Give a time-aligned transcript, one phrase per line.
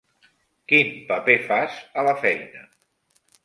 [0.71, 2.69] Quin paper fas, a la feina?